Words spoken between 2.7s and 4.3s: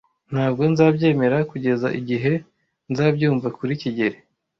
nzabyumva kuri kigeli.